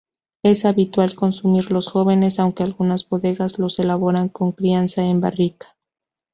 [0.41, 5.75] Es habitual consumirlos jóvenes, aunque algunas bodegas los elaboran con crianza en barrica.